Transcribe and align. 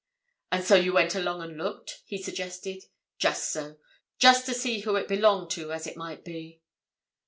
"And 0.51 0.63
so 0.65 0.73
you 0.77 0.93
went 0.93 1.13
along 1.13 1.43
and 1.43 1.57
looked?" 1.59 2.01
he 2.07 2.17
suggested. 2.17 2.85
"Just 3.19 3.51
so—just 3.53 4.47
to 4.47 4.53
see 4.55 4.79
who 4.79 4.95
it 4.95 5.07
belonged 5.07 5.51
to, 5.51 5.71
as 5.71 5.85
it 5.85 5.95
might 5.95 6.25
be." 6.25 6.59